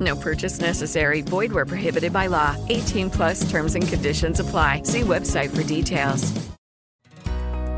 No 0.00 0.16
purchase 0.16 0.60
necessary. 0.60 1.20
Void 1.20 1.52
where 1.52 1.66
prohibited 1.66 2.12
by 2.12 2.26
law. 2.26 2.56
18 2.68 3.10
plus 3.10 3.50
terms 3.50 3.74
and 3.74 3.86
conditions 3.86 4.40
apply. 4.40 4.82
See 4.84 5.02
website 5.02 5.54
for 5.54 5.62
details. 5.62 6.32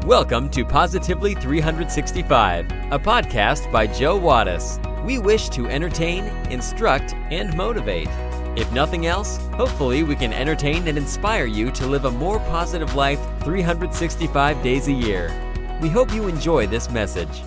Welcome 0.07 0.51
to 0.51 0.65
Positively 0.65 1.35
365, 1.35 2.67
a 2.91 2.99
podcast 2.99 3.71
by 3.71 3.87
Joe 3.87 4.19
Wattis. 4.19 4.81
We 5.05 5.21
wish 5.21 5.49
to 5.51 5.69
entertain, 5.69 6.25
instruct, 6.51 7.15
and 7.31 7.57
motivate. 7.57 8.09
If 8.57 8.71
nothing 8.73 9.07
else, 9.07 9.37
hopefully 9.55 10.03
we 10.03 10.17
can 10.17 10.33
entertain 10.33 10.89
and 10.89 10.99
inspire 10.99 11.47
you 11.47 11.71
to 11.71 11.87
live 11.87 12.05
a 12.05 12.11
more 12.11 12.41
positive 12.41 12.97
life 12.97 13.21
365 13.45 14.63
days 14.63 14.89
a 14.89 14.93
year. 14.93 15.33
We 15.81 15.89
hope 15.89 16.13
you 16.13 16.27
enjoy 16.27 16.67
this 16.67 16.91
message. 16.91 17.43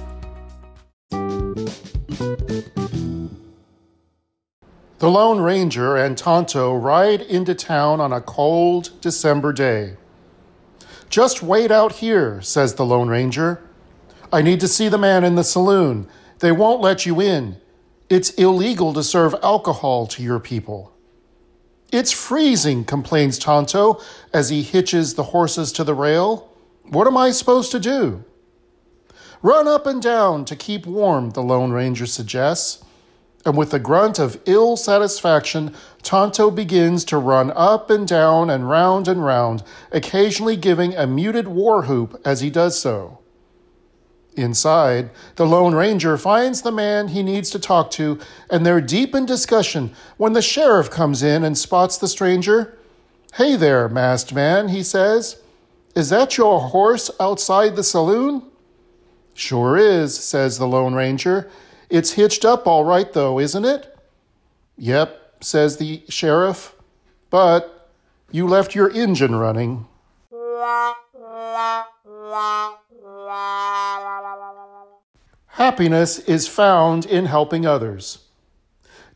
The 5.06 5.12
Lone 5.12 5.40
Ranger 5.40 5.96
and 5.96 6.18
Tonto 6.18 6.74
ride 6.74 7.22
into 7.22 7.54
town 7.54 8.02
on 8.02 8.12
a 8.12 8.20
cold 8.20 9.00
December 9.02 9.54
day. 9.54 9.98
Just 11.12 11.44
wait 11.44 11.70
out 11.70 11.92
here, 11.98 12.42
says 12.42 12.74
the 12.74 12.88
Lone 12.88 13.08
Ranger. 13.08 13.62
I 14.34 14.42
need 14.42 14.60
to 14.62 14.68
see 14.68 14.90
the 14.90 14.98
man 14.98 15.24
in 15.24 15.36
the 15.36 15.44
saloon. 15.44 16.08
They 16.40 16.52
won't 16.52 16.82
let 16.82 17.06
you 17.06 17.22
in. 17.22 17.58
It's 18.10 18.32
illegal 18.32 18.94
to 18.94 19.04
serve 19.04 19.36
alcohol 19.44 20.08
to 20.08 20.24
your 20.24 20.40
people. 20.40 20.92
It's 21.92 22.12
freezing, 22.12 22.84
complains 22.84 23.38
Tonto 23.38 24.02
as 24.34 24.50
he 24.50 24.64
hitches 24.64 25.14
the 25.14 25.26
horses 25.26 25.72
to 25.74 25.84
the 25.84 25.94
rail. 25.94 26.50
What 26.82 27.06
am 27.06 27.16
I 27.16 27.30
supposed 27.30 27.72
to 27.74 27.80
do? 27.80 28.24
Run 29.44 29.68
up 29.68 29.86
and 29.86 30.02
down 30.02 30.46
to 30.46 30.56
keep 30.56 30.88
warm, 30.88 31.30
the 31.30 31.44
Lone 31.44 31.72
Ranger 31.72 32.08
suggests. 32.08 32.84
And 33.46 33.56
with 33.56 33.74
a 33.76 33.80
grunt 33.80 34.18
of 34.18 34.42
ill 34.46 34.76
satisfaction, 34.76 35.76
Tonto 36.02 36.50
begins 36.50 37.06
to 37.06 37.18
run 37.18 37.52
up 37.56 37.92
and 37.92 38.08
down 38.08 38.50
and 38.50 38.68
round 38.68 39.08
and 39.08 39.24
round, 39.24 39.64
occasionally 39.92 40.58
giving 40.58 40.96
a 40.96 41.06
muted 41.06 41.48
war 41.48 41.84
whoop 41.84 42.20
as 42.26 42.42
he 42.42 42.50
does 42.50 42.80
so. 42.80 43.20
Inside, 44.36 45.12
the 45.36 45.46
Lone 45.46 45.76
Ranger 45.76 46.18
finds 46.18 46.62
the 46.62 46.72
man 46.72 47.10
he 47.10 47.24
needs 47.24 47.50
to 47.52 47.60
talk 47.60 47.92
to, 47.92 48.20
and 48.50 48.66
they're 48.66 48.82
deep 48.82 49.16
in 49.16 49.26
discussion 49.26 49.94
when 50.18 50.34
the 50.34 50.42
sheriff 50.42 50.90
comes 50.90 51.24
in 51.24 51.44
and 51.44 51.58
spots 51.58 51.98
the 51.98 52.08
stranger. 52.08 52.78
Hey 53.36 53.56
there, 53.56 53.88
masked 53.88 54.34
man, 54.34 54.70
he 54.70 54.84
says. 54.84 55.42
Is 55.96 56.10
that 56.10 56.38
your 56.38 56.60
horse 56.60 57.10
outside 57.20 57.76
the 57.76 57.84
saloon? 57.84 58.44
Sure 59.34 59.78
is, 59.78 60.18
says 60.18 60.58
the 60.58 60.68
Lone 60.68 60.96
Ranger. 60.96 61.50
It's 61.96 62.12
hitched 62.12 62.44
up 62.44 62.68
all 62.68 62.84
right, 62.84 63.14
though, 63.14 63.40
isn't 63.40 63.64
it? 63.64 63.98
Yep, 64.78 65.38
says 65.40 65.78
the 65.78 66.04
sheriff. 66.10 66.76
But 67.30 67.90
you 68.30 68.50
left 68.50 68.76
your 68.76 68.90
engine 68.90 69.34
running. 69.34 69.88
Happiness 75.48 76.20
is 76.20 76.50
found 76.50 77.06
in 77.06 77.28
helping 77.28 77.66
others. 77.66 78.26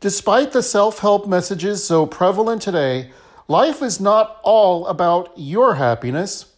Despite 0.00 0.52
the 0.52 0.62
self 0.62 1.00
help 1.00 1.26
messages 1.26 1.84
so 1.84 2.06
prevalent 2.06 2.62
today, 2.62 3.10
life 3.46 3.82
is 3.82 4.00
not 4.00 4.40
all 4.42 4.86
about 4.86 5.34
your 5.36 5.74
happiness. 5.74 6.54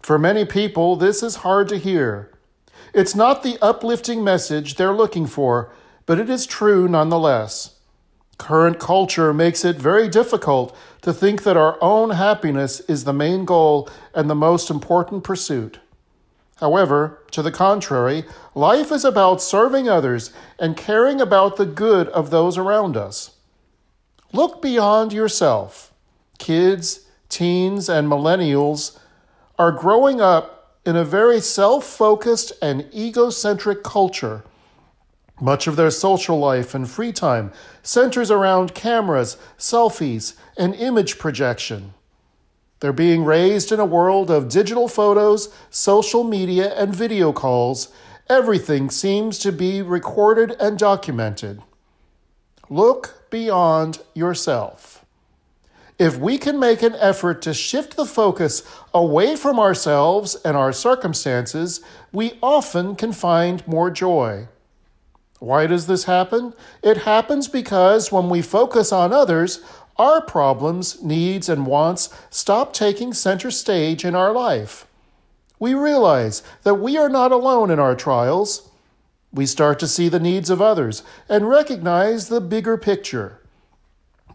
For 0.00 0.18
many 0.18 0.46
people, 0.46 0.96
this 0.96 1.22
is 1.22 1.44
hard 1.44 1.68
to 1.68 1.76
hear. 1.76 2.31
It's 2.94 3.14
not 3.14 3.42
the 3.42 3.56
uplifting 3.62 4.22
message 4.22 4.74
they're 4.74 4.92
looking 4.92 5.26
for, 5.26 5.72
but 6.04 6.18
it 6.18 6.28
is 6.28 6.44
true 6.46 6.86
nonetheless. 6.88 7.76
Current 8.36 8.78
culture 8.78 9.32
makes 9.32 9.64
it 9.64 9.76
very 9.76 10.08
difficult 10.08 10.76
to 11.02 11.12
think 11.12 11.42
that 11.44 11.56
our 11.56 11.78
own 11.80 12.10
happiness 12.10 12.80
is 12.80 13.04
the 13.04 13.12
main 13.12 13.44
goal 13.44 13.88
and 14.14 14.28
the 14.28 14.34
most 14.34 14.68
important 14.68 15.24
pursuit. 15.24 15.78
However, 16.56 17.18
to 17.30 17.42
the 17.42 17.50
contrary, 17.50 18.24
life 18.54 18.92
is 18.92 19.04
about 19.04 19.40
serving 19.40 19.88
others 19.88 20.32
and 20.58 20.76
caring 20.76 21.20
about 21.20 21.56
the 21.56 21.66
good 21.66 22.08
of 22.08 22.30
those 22.30 22.58
around 22.58 22.96
us. 22.96 23.36
Look 24.32 24.60
beyond 24.60 25.12
yourself. 25.12 25.92
Kids, 26.38 27.06
teens, 27.28 27.88
and 27.88 28.08
millennials 28.08 28.98
are 29.58 29.72
growing 29.72 30.20
up 30.20 30.61
in 30.84 30.96
a 30.96 31.04
very 31.04 31.40
self 31.40 31.84
focused 31.84 32.52
and 32.60 32.88
egocentric 32.94 33.82
culture. 33.82 34.42
Much 35.40 35.66
of 35.66 35.76
their 35.76 35.90
social 35.90 36.38
life 36.38 36.74
and 36.74 36.88
free 36.88 37.12
time 37.12 37.52
centers 37.82 38.30
around 38.30 38.74
cameras, 38.74 39.36
selfies, 39.58 40.34
and 40.56 40.74
image 40.74 41.18
projection. 41.18 41.94
They're 42.80 42.92
being 42.92 43.24
raised 43.24 43.70
in 43.70 43.80
a 43.80 43.84
world 43.84 44.30
of 44.30 44.48
digital 44.48 44.88
photos, 44.88 45.54
social 45.70 46.24
media, 46.24 46.74
and 46.74 46.94
video 46.94 47.32
calls. 47.32 47.88
Everything 48.28 48.90
seems 48.90 49.38
to 49.40 49.52
be 49.52 49.82
recorded 49.82 50.56
and 50.58 50.78
documented. 50.78 51.62
Look 52.68 53.30
beyond 53.30 54.00
yourself. 54.14 55.01
If 56.02 56.18
we 56.18 56.36
can 56.36 56.58
make 56.58 56.82
an 56.82 56.96
effort 56.96 57.42
to 57.42 57.54
shift 57.54 57.94
the 57.94 58.04
focus 58.04 58.64
away 58.92 59.36
from 59.36 59.60
ourselves 59.60 60.34
and 60.44 60.56
our 60.56 60.72
circumstances, 60.72 61.80
we 62.10 62.40
often 62.42 62.96
can 62.96 63.12
find 63.12 63.64
more 63.68 63.88
joy. 63.88 64.48
Why 65.38 65.68
does 65.68 65.86
this 65.86 66.06
happen? 66.06 66.54
It 66.82 67.06
happens 67.06 67.46
because 67.46 68.10
when 68.10 68.28
we 68.28 68.42
focus 68.42 68.90
on 68.90 69.12
others, 69.12 69.60
our 69.96 70.20
problems, 70.20 71.00
needs, 71.04 71.48
and 71.48 71.68
wants 71.68 72.08
stop 72.30 72.72
taking 72.72 73.12
center 73.12 73.52
stage 73.52 74.04
in 74.04 74.16
our 74.16 74.32
life. 74.32 74.88
We 75.60 75.72
realize 75.72 76.42
that 76.64 76.80
we 76.80 76.98
are 76.98 77.08
not 77.08 77.30
alone 77.30 77.70
in 77.70 77.78
our 77.78 77.94
trials. 77.94 78.68
We 79.32 79.46
start 79.46 79.78
to 79.78 79.86
see 79.86 80.08
the 80.08 80.18
needs 80.18 80.50
of 80.50 80.60
others 80.60 81.04
and 81.28 81.48
recognize 81.48 82.28
the 82.28 82.40
bigger 82.40 82.76
picture. 82.76 83.38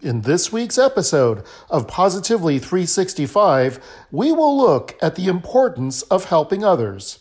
In 0.02 0.22
this 0.22 0.52
week's 0.52 0.78
episode 0.78 1.44
of 1.72 1.88
Positively 1.88 2.59
365, 2.59 3.80
we 4.12 4.31
will 4.31 4.56
look 4.56 4.96
at 5.02 5.16
the 5.16 5.28
importance 5.28 6.03
of 6.03 6.26
helping 6.26 6.64
others. 6.64 7.17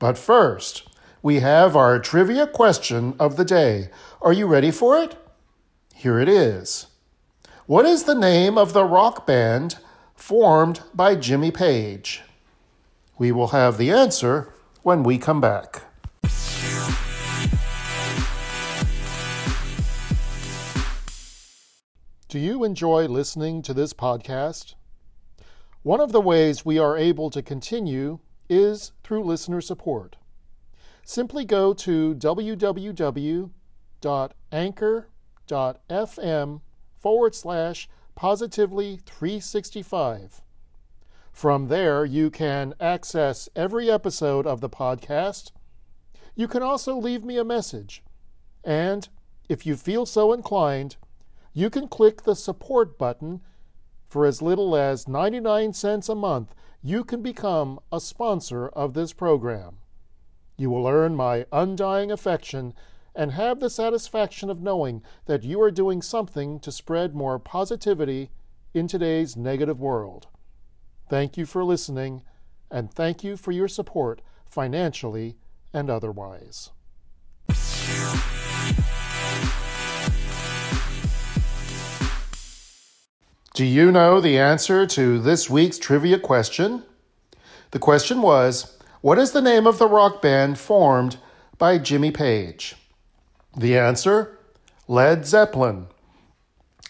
But 0.00 0.18
first, 0.18 0.88
we 1.22 1.38
have 1.38 1.76
our 1.76 2.00
trivia 2.00 2.48
question 2.48 3.14
of 3.20 3.36
the 3.36 3.44
day. 3.44 3.90
Are 4.20 4.32
you 4.32 4.46
ready 4.46 4.72
for 4.72 4.98
it? 4.98 5.16
Here 5.94 6.18
it 6.18 6.28
is. 6.28 6.88
What 7.66 7.86
is 7.86 8.04
the 8.04 8.14
name 8.16 8.58
of 8.58 8.72
the 8.72 8.84
rock 8.84 9.24
band 9.24 9.76
formed 10.16 10.80
by 10.92 11.14
Jimmy 11.14 11.52
Page? 11.52 12.22
We 13.18 13.30
will 13.30 13.48
have 13.48 13.78
the 13.78 13.92
answer 13.92 14.52
when 14.82 15.04
we 15.04 15.16
come 15.16 15.40
back. 15.40 15.83
Do 22.34 22.40
you 22.40 22.64
enjoy 22.64 23.06
listening 23.06 23.62
to 23.62 23.72
this 23.72 23.92
podcast? 23.92 24.74
One 25.84 26.00
of 26.00 26.10
the 26.10 26.20
ways 26.20 26.64
we 26.64 26.80
are 26.80 26.96
able 26.96 27.30
to 27.30 27.42
continue 27.42 28.18
is 28.48 28.90
through 29.04 29.22
listener 29.22 29.60
support. 29.60 30.16
Simply 31.04 31.44
go 31.44 31.72
to 31.74 32.12
www.anchor.fm 32.16 33.50
forward 36.98 37.34
slash 37.36 37.88
positively 38.16 38.98
365. 39.06 40.42
From 41.32 41.68
there, 41.68 42.04
you 42.04 42.32
can 42.32 42.74
access 42.80 43.48
every 43.54 43.88
episode 43.88 44.44
of 44.44 44.60
the 44.60 44.68
podcast. 44.68 45.52
You 46.34 46.48
can 46.48 46.64
also 46.64 46.96
leave 46.96 47.22
me 47.22 47.36
a 47.36 47.44
message. 47.44 48.02
And 48.64 49.08
if 49.48 49.64
you 49.64 49.76
feel 49.76 50.04
so 50.04 50.32
inclined, 50.32 50.96
you 51.54 51.70
can 51.70 51.88
click 51.88 52.22
the 52.22 52.34
support 52.34 52.98
button. 52.98 53.40
For 54.08 54.26
as 54.26 54.42
little 54.42 54.76
as 54.76 55.08
99 55.08 55.72
cents 55.72 56.08
a 56.08 56.14
month, 56.14 56.54
you 56.82 57.04
can 57.04 57.22
become 57.22 57.80
a 57.90 58.00
sponsor 58.00 58.68
of 58.68 58.92
this 58.92 59.12
program. 59.12 59.78
You 60.56 60.70
will 60.70 60.86
earn 60.86 61.16
my 61.16 61.46
undying 61.52 62.10
affection 62.10 62.74
and 63.14 63.32
have 63.32 63.60
the 63.60 63.70
satisfaction 63.70 64.50
of 64.50 64.60
knowing 64.60 65.02
that 65.26 65.44
you 65.44 65.60
are 65.62 65.70
doing 65.70 66.02
something 66.02 66.58
to 66.60 66.72
spread 66.72 67.14
more 67.14 67.38
positivity 67.38 68.30
in 68.74 68.88
today's 68.88 69.36
negative 69.36 69.80
world. 69.80 70.26
Thank 71.08 71.36
you 71.36 71.46
for 71.46 71.64
listening, 71.64 72.22
and 72.70 72.92
thank 72.92 73.22
you 73.22 73.36
for 73.36 73.52
your 73.52 73.68
support 73.68 74.20
financially 74.46 75.36
and 75.72 75.88
otherwise. 75.88 76.70
Do 83.54 83.64
you 83.64 83.92
know 83.92 84.20
the 84.20 84.36
answer 84.36 84.84
to 84.84 85.20
this 85.20 85.48
week's 85.48 85.78
trivia 85.78 86.18
question? 86.18 86.82
The 87.70 87.78
question 87.78 88.20
was 88.20 88.76
What 89.00 89.16
is 89.16 89.30
the 89.30 89.40
name 89.40 89.64
of 89.64 89.78
the 89.78 89.86
rock 89.86 90.20
band 90.20 90.58
formed 90.58 91.18
by 91.56 91.78
Jimmy 91.78 92.10
Page? 92.10 92.74
The 93.56 93.78
answer 93.78 94.36
Led 94.88 95.24
Zeppelin. 95.24 95.86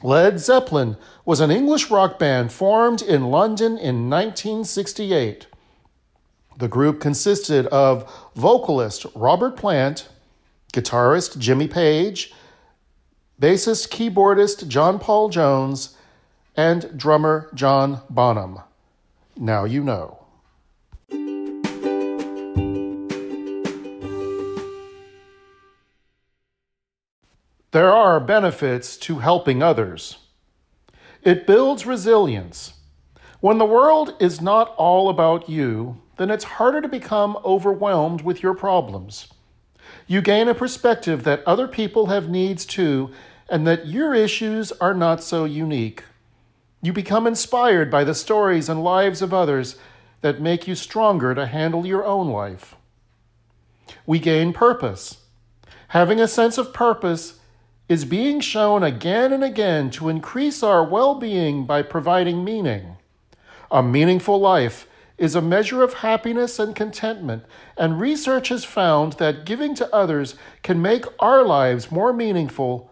Led 0.03 0.41
Zeppelin 0.41 0.97
was 1.27 1.41
an 1.41 1.51
English 1.51 1.91
rock 1.91 2.19
band 2.19 2.51
formed 2.51 3.03
in 3.03 3.25
London 3.25 3.73
in 3.73 4.09
1968. 4.09 5.47
The 6.57 6.69
group 6.69 6.99
consisted 6.99 7.67
of 7.67 8.11
vocalist 8.35 9.05
Robert 9.15 9.55
Plant, 9.59 10.09
guitarist 10.73 11.37
Jimmy 11.37 11.69
Page, 11.69 12.33
bassist 13.39 13.91
keyboardist 13.91 14.67
John 14.67 14.99
Paul 14.99 15.29
Jones, 15.29 15.94
and 16.57 16.97
drummer 16.97 17.51
John 17.55 18.01
Bonham. 18.09 18.61
Now 19.37 19.65
you 19.65 19.83
know. 19.83 20.21
There 27.73 27.93
are 27.93 28.21
benefits 28.21 28.97
to 28.99 29.19
helping 29.19 29.61
others. 29.61 30.19
It 31.23 31.45
builds 31.45 31.87
resilience. 31.87 32.75
When 33.41 33.59
the 33.59 33.65
world 33.65 34.15
is 34.21 34.41
not 34.41 34.75
all 34.77 35.09
about 35.09 35.49
you, 35.49 36.01
then 36.17 36.31
it's 36.31 36.45
harder 36.45 36.81
to 36.81 36.89
become 36.89 37.37
overwhelmed 37.45 38.23
with 38.23 38.45
your 38.45 38.55
problems. 38.55 39.27
You 40.07 40.23
gain 40.23 40.49
a 40.49 40.55
perspective 40.55 41.25
that 41.25 41.43
other 41.47 41.67
people 41.67 42.07
have 42.07 42.29
needs 42.29 42.65
too, 42.65 43.11
and 43.49 43.67
that 43.67 43.87
your 43.87 44.15
issues 44.15 44.71
are 44.73 44.95
not 44.95 45.23
so 45.23 45.45
unique. 45.45 46.05
You 46.85 46.93
become 46.93 47.27
inspired 47.27 47.91
by 47.91 48.05
the 48.05 48.15
stories 48.15 48.69
and 48.69 48.85
lives 48.85 49.23
of 49.23 49.33
others 49.33 49.79
that 50.21 50.39
make 50.39 50.69
you 50.69 50.75
stronger 50.75 51.35
to 51.35 51.47
handle 51.47 51.87
your 51.87 52.05
own 52.05 52.29
life. 52.29 52.75
We 54.05 54.19
gain 54.19 54.53
purpose. 54.53 55.17
Having 55.89 56.21
a 56.21 56.29
sense 56.29 56.59
of 56.59 56.75
purpose 56.75 57.41
is 57.89 58.05
being 58.05 58.39
shown 58.41 58.83
again 58.83 59.33
and 59.33 59.43
again 59.43 59.89
to 59.93 60.11
increase 60.11 60.63
our 60.63 60.85
well 60.85 61.15
being 61.15 61.65
by 61.65 61.81
providing 61.81 62.45
meaning. 62.45 62.99
A 63.71 63.83
meaningful 63.83 64.39
life 64.39 64.87
is 65.17 65.35
a 65.35 65.41
measure 65.41 65.83
of 65.83 65.95
happiness 65.95 66.59
and 66.59 66.77
contentment, 66.77 67.45
and 67.79 67.99
research 67.99 68.49
has 68.51 68.67
found 68.67 69.15
that 69.15 69.47
giving 69.47 69.75
to 69.77 69.95
others 69.95 70.35
can 70.63 70.83
make 70.83 71.07
our 71.19 71.43
lives 71.45 71.91
more 71.91 72.13
meaningful. 72.13 72.91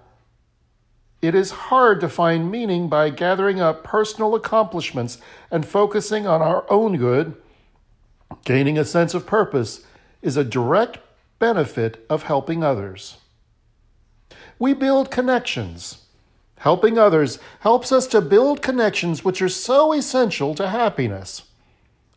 It 1.22 1.34
is 1.34 1.52
hard 1.52 2.00
to 2.00 2.08
find 2.08 2.50
meaning 2.50 2.88
by 2.88 3.08
gathering 3.08 3.60
up 3.60 3.84
personal 3.84 4.34
accomplishments 4.34 5.18
and 5.50 5.64
focusing 5.64 6.26
on 6.26 6.42
our 6.42 6.66
own 6.68 6.96
good. 6.98 7.36
Gaining 8.44 8.76
a 8.76 8.84
sense 8.84 9.14
of 9.14 9.24
purpose 9.24 9.86
is 10.20 10.36
a 10.36 10.44
direct 10.44 10.98
benefit 11.38 12.04
of 12.10 12.24
helping 12.24 12.62
others 12.62 13.16
we 14.62 14.72
build 14.72 15.10
connections. 15.10 16.04
Helping 16.58 16.96
others 16.96 17.40
helps 17.60 17.90
us 17.90 18.06
to 18.06 18.20
build 18.20 18.62
connections 18.62 19.24
which 19.24 19.42
are 19.42 19.48
so 19.48 19.92
essential 19.92 20.54
to 20.54 20.68
happiness. 20.68 21.42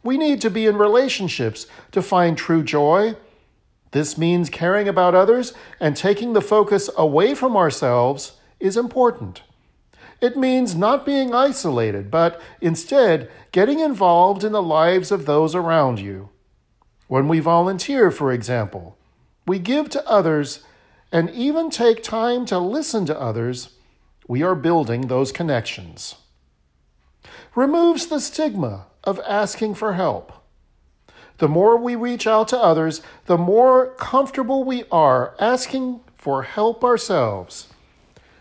We 0.03 0.19
need 0.19 0.41
to 0.41 0.51
be 0.51 0.67
in 0.67 0.77
relationships 0.77 1.65
to 1.91 2.03
find 2.03 2.37
true 2.37 2.63
joy. 2.63 3.15
This 3.89 4.15
means 4.15 4.51
caring 4.51 4.87
about 4.87 5.15
others 5.15 5.53
and 5.79 5.97
taking 5.97 6.33
the 6.33 6.41
focus 6.41 6.87
away 6.95 7.33
from 7.33 7.57
ourselves 7.57 8.33
is 8.65 8.75
important. 8.75 9.43
It 10.21 10.35
means 10.35 10.75
not 10.75 11.05
being 11.05 11.35
isolated, 11.35 12.09
but 12.09 12.41
instead 12.61 13.29
getting 13.51 13.79
involved 13.79 14.43
in 14.43 14.53
the 14.53 14.63
lives 14.63 15.11
of 15.11 15.25
those 15.25 15.53
around 15.53 15.99
you. 15.99 16.29
When 17.07 17.27
we 17.27 17.39
volunteer, 17.39 18.09
for 18.09 18.31
example, 18.31 18.97
we 19.45 19.59
give 19.59 19.89
to 19.91 20.09
others 20.09 20.63
and 21.11 21.29
even 21.29 21.69
take 21.69 22.01
time 22.01 22.45
to 22.47 22.57
listen 22.57 23.05
to 23.05 23.19
others, 23.19 23.69
we 24.27 24.41
are 24.41 24.55
building 24.55 25.01
those 25.01 25.31
connections. 25.31 26.15
Removes 27.53 28.07
the 28.07 28.19
stigma 28.19 28.87
of 29.03 29.21
asking 29.27 29.75
for 29.75 29.93
help. 29.93 30.33
The 31.37 31.47
more 31.47 31.77
we 31.77 31.95
reach 31.95 32.25
out 32.25 32.47
to 32.47 32.57
others, 32.57 33.01
the 33.25 33.37
more 33.37 33.93
comfortable 33.95 34.63
we 34.63 34.85
are 34.91 35.35
asking 35.39 35.99
for 36.17 36.43
help 36.43 36.83
ourselves. 36.83 37.67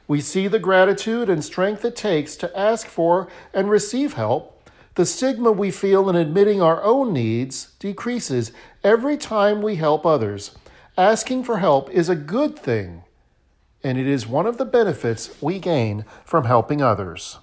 We 0.07 0.21
see 0.21 0.49
the 0.49 0.59
gratitude 0.59 1.29
and 1.29 1.45
strength 1.45 1.85
it 1.85 1.97
takes 1.97 2.37
to 2.37 2.59
ask 2.59 2.87
for 2.87 3.29
and 3.53 3.71
receive 3.71 4.15
help. 4.15 4.51
The 4.97 5.07
stigma 5.07 5.51
we 5.51 5.71
feel 5.71 6.09
in 6.09 6.17
admitting 6.17 6.63
our 6.63 6.83
own 6.83 7.13
needs 7.13 7.75
decreases 7.79 8.53
every 8.83 9.17
time 9.17 9.61
we 9.63 9.77
help 9.77 10.07
others 10.07 10.57
Asking 10.97 11.43
for 11.43 11.59
help 11.59 11.91
is 11.91 12.09
a 12.09 12.15
good 12.15 12.57
thing, 12.57 13.03
and 13.83 13.99
it 13.99 14.07
is 14.07 14.29
one 14.29 14.47
of 14.47 14.59
the 14.59 14.65
benefits 14.65 15.43
we 15.43 15.59
gain 15.59 16.05
from 16.25 16.45
helping 16.45 16.81
others. 16.81 17.39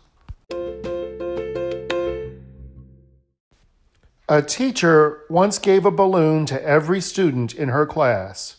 A 4.29 4.41
teacher 4.41 5.23
once 5.29 5.59
gave 5.59 5.85
a 5.85 5.91
balloon 5.91 6.45
to 6.45 6.63
every 6.63 7.01
student 7.01 7.53
in 7.53 7.67
her 7.67 7.85
class. 7.85 8.55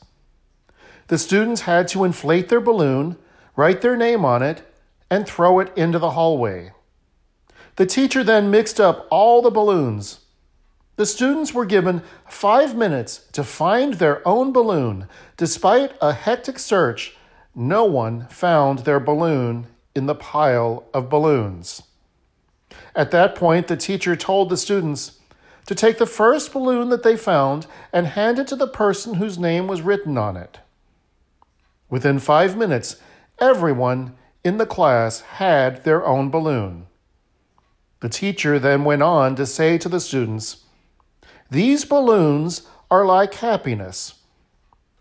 The 1.06 1.16
students 1.16 1.62
had 1.62 1.88
to 1.88 2.04
inflate 2.04 2.50
their 2.50 2.60
balloon, 2.60 3.16
write 3.56 3.80
their 3.80 3.96
name 3.96 4.24
on 4.24 4.42
it, 4.42 4.62
and 5.10 5.26
throw 5.26 5.60
it 5.60 5.72
into 5.76 5.98
the 5.98 6.12
hallway. 6.12 6.72
The 7.76 7.86
teacher 7.86 8.24
then 8.24 8.50
mixed 8.50 8.80
up 8.80 9.06
all 9.10 9.42
the 9.42 9.50
balloons 9.50 10.20
the 10.96 11.06
students 11.06 11.54
were 11.54 11.64
given 11.64 12.02
five 12.28 12.76
minutes 12.76 13.26
to 13.32 13.42
find 13.42 13.94
their 13.94 14.26
own 14.28 14.52
balloon. 14.52 15.08
Despite 15.36 15.94
a 16.00 16.12
hectic 16.12 16.58
search, 16.58 17.16
no 17.54 17.84
one 17.84 18.26
found 18.28 18.80
their 18.80 19.00
balloon 19.00 19.66
in 19.94 20.06
the 20.06 20.14
pile 20.14 20.84
of 20.92 21.08
balloons. 21.08 21.82
At 22.94 23.10
that 23.10 23.34
point, 23.34 23.68
the 23.68 23.76
teacher 23.76 24.16
told 24.16 24.48
the 24.50 24.56
students 24.56 25.18
to 25.66 25.74
take 25.74 25.98
the 25.98 26.06
first 26.06 26.52
balloon 26.52 26.90
that 26.90 27.02
they 27.02 27.16
found 27.16 27.66
and 27.92 28.06
hand 28.08 28.38
it 28.38 28.46
to 28.48 28.56
the 28.56 28.66
person 28.66 29.14
whose 29.14 29.38
name 29.38 29.66
was 29.66 29.80
written 29.80 30.18
on 30.18 30.36
it. 30.36 30.58
Within 31.88 32.18
five 32.18 32.56
minutes, 32.56 32.96
everyone 33.38 34.16
in 34.44 34.58
the 34.58 34.66
class 34.66 35.20
had 35.20 35.84
their 35.84 36.04
own 36.04 36.30
balloon. 36.30 36.86
The 38.00 38.08
teacher 38.08 38.58
then 38.58 38.84
went 38.84 39.02
on 39.02 39.36
to 39.36 39.46
say 39.46 39.78
to 39.78 39.88
the 39.88 40.00
students, 40.00 40.64
these 41.50 41.84
balloons 41.84 42.62
are 42.90 43.04
like 43.04 43.34
happiness. 43.34 44.14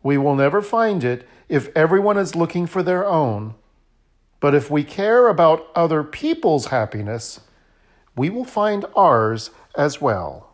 We 0.04 0.18
will 0.18 0.36
never 0.36 0.62
find 0.62 1.04
it 1.04 1.28
if 1.50 1.70
everyone 1.76 2.18
is 2.18 2.36
looking 2.36 2.68
for 2.68 2.84
their 2.84 3.06
own. 3.06 3.56
But 4.40 4.56
if 4.56 4.70
we 4.70 4.84
care 4.84 5.28
about 5.28 5.68
other 5.76 6.04
people's 6.04 6.68
happiness, 6.68 7.40
we 8.16 8.30
will 8.30 8.46
find 8.46 8.86
ours 8.96 9.52
as 9.76 10.02
well. 10.02 10.50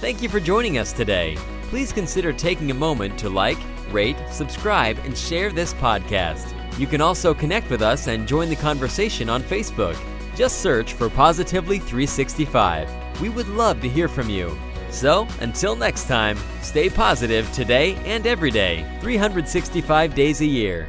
Thank 0.00 0.20
you 0.22 0.28
for 0.28 0.40
joining 0.40 0.78
us 0.78 0.92
today. 0.92 1.36
Please 1.62 1.92
consider 1.92 2.32
taking 2.32 2.70
a 2.70 2.74
moment 2.74 3.18
to 3.20 3.30
like, 3.30 3.58
rate, 3.90 4.16
subscribe, 4.30 4.98
and 5.04 5.16
share 5.16 5.50
this 5.50 5.74
podcast. 5.74 6.54
You 6.78 6.86
can 6.86 7.00
also 7.00 7.34
connect 7.34 7.70
with 7.70 7.82
us 7.82 8.08
and 8.08 8.26
join 8.26 8.48
the 8.48 8.56
conversation 8.56 9.28
on 9.28 9.42
Facebook. 9.42 9.96
Just 10.34 10.60
search 10.60 10.94
for 10.94 11.10
Positively 11.10 11.78
365. 11.78 13.20
We 13.20 13.28
would 13.28 13.48
love 13.48 13.80
to 13.80 13.88
hear 13.88 14.08
from 14.08 14.30
you. 14.30 14.56
So, 14.90 15.26
until 15.40 15.74
next 15.74 16.06
time, 16.06 16.38
stay 16.60 16.88
positive 16.90 17.50
today 17.52 17.94
and 18.04 18.26
every 18.26 18.50
day, 18.50 18.86
365 19.00 20.14
days 20.14 20.40
a 20.40 20.46
year. 20.46 20.88